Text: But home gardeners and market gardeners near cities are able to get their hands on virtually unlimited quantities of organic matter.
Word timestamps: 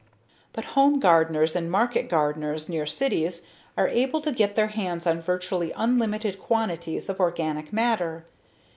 But 0.51 0.65
home 0.73 0.99
gardeners 0.99 1.55
and 1.55 1.69
market 1.69 2.09
gardeners 2.09 2.67
near 2.67 2.87
cities 2.87 3.45
are 3.77 3.87
able 3.87 4.19
to 4.21 4.31
get 4.31 4.55
their 4.55 4.69
hands 4.69 5.05
on 5.05 5.21
virtually 5.21 5.71
unlimited 5.75 6.39
quantities 6.39 7.07
of 7.07 7.19
organic 7.19 7.71
matter. 7.71 8.25